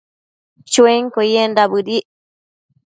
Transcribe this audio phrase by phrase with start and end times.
[0.71, 2.05] Chuenquio yendac bëdic